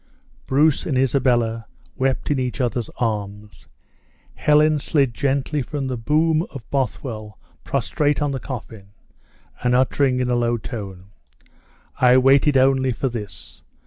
Bruce 0.47 0.87
and 0.87 0.97
Isabella 0.97 1.67
wept 1.95 2.31
in 2.31 2.39
each 2.39 2.59
other's 2.59 2.89
arms. 2.97 3.67
Helen 4.33 4.79
slid 4.79 5.13
gently 5.13 5.61
from 5.61 5.85
the 5.85 5.95
boom 5.95 6.41
of 6.49 6.67
Bothwell 6.71 7.37
prostrate 7.63 8.19
on 8.19 8.31
the 8.31 8.39
coffin, 8.39 8.87
and 9.63 9.75
uttering, 9.75 10.19
in 10.19 10.31
a 10.31 10.33
low 10.35 10.57
tone: 10.57 11.11
"I 11.97 12.17
waited 12.17 12.57
only 12.57 12.93
for 12.93 13.09
this! 13.09 13.61